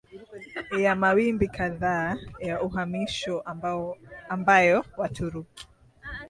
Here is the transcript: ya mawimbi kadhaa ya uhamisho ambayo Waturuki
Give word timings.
ya 0.79 0.95
mawimbi 0.95 1.47
kadhaa 1.47 2.17
ya 2.39 2.61
uhamisho 2.61 3.41
ambayo 4.29 4.85
Waturuki 4.97 5.67